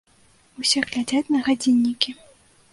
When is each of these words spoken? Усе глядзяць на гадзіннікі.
Усе 0.61 0.79
глядзяць 0.87 1.31
на 1.37 1.43
гадзіннікі. 1.51 2.19